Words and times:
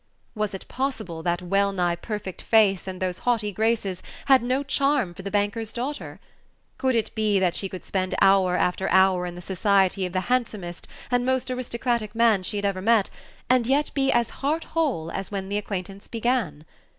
Was 0.33 0.55
it 0.55 0.67
possible 0.67 1.21
that 1.21 1.43
wellnigh 1.43 1.93
perfect 1.93 2.41
face 2.41 2.87
and 2.87 2.99
those 2.99 3.19
haughty 3.19 3.51
graces 3.51 4.01
had 4.25 4.41
no 4.41 4.63
charm 4.63 5.13
for 5.13 5.21
the 5.21 5.29
banker's 5.29 5.71
daughter? 5.71 6.19
Could 6.79 6.95
it 6.95 7.13
be 7.13 7.37
that 7.37 7.53
she 7.53 7.69
could 7.69 7.85
spend 7.85 8.15
hour 8.19 8.57
after 8.57 8.89
hour 8.89 9.27
in 9.27 9.35
the 9.35 9.43
society 9.43 10.07
of 10.07 10.13
the 10.13 10.21
handsomest 10.21 10.87
and 11.11 11.23
most 11.23 11.51
aristocratic 11.51 12.15
man 12.15 12.41
she 12.41 12.57
had 12.57 12.65
ever 12.65 12.81
met, 12.81 13.11
and 13.47 13.63
Page 13.65 13.73
24 13.73 13.77
yet 13.77 13.91
be 13.93 14.11
as 14.11 14.29
heart 14.41 14.63
whole 14.63 15.11
as 15.11 15.29
when 15.29 15.49
the 15.49 15.57
acquaintance 15.59 16.07
began? 16.07 16.65